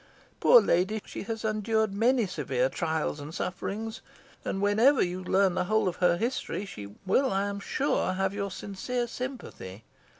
[0.39, 0.99] Poor lady!
[1.05, 4.01] she has endured many severe trials and sufferings,
[4.43, 8.33] and whenever you learn the whole of her history, she will, I am sure, have
[8.33, 9.83] your sincere sympathy."